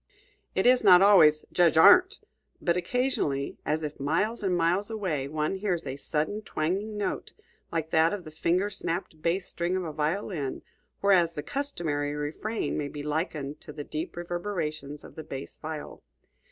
It 0.55 0.65
is 0.65 0.83
not 0.83 1.03
always 1.03 1.45
"Judge 1.51 1.77
Arndt!" 1.77 2.21
but 2.59 2.75
occasionally, 2.75 3.59
as 3.67 3.83
if 3.83 3.99
miles 3.99 4.41
and 4.41 4.57
miles 4.57 4.89
away, 4.89 5.27
one 5.27 5.57
hears 5.57 5.85
a 5.85 5.95
sudden 5.95 6.41
twanging 6.41 6.97
note, 6.97 7.33
like 7.71 7.91
that 7.91 8.11
of 8.11 8.23
the 8.23 8.31
finger 8.31 8.71
snapped 8.71 9.21
bass 9.21 9.45
string 9.45 9.75
of 9.75 9.83
a 9.83 9.93
violin; 9.93 10.63
whereas 11.01 11.33
the 11.35 11.43
customary 11.43 12.15
refrain 12.15 12.79
may 12.79 12.87
be 12.87 13.03
likened 13.03 13.61
to 13.61 13.71
the 13.71 13.83
deep 13.83 14.15
reverberations 14.17 15.03
of 15.03 15.13
the 15.13 15.23
bass 15.23 15.57
viol. 15.57 16.01